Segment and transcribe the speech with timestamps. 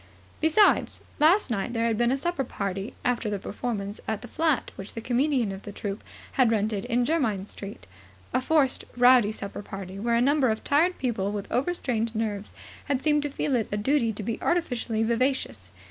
[0.39, 4.71] Besides, last night there had been a supper party after the performance at the flat
[4.75, 7.85] which the comedian of the troupe had rented in Jermyn Street,
[8.33, 12.55] a forced, rowdy supper party where a number of tired people with over strained nerves
[12.85, 15.69] had seemed to feel it a duty to be artificially vivacious.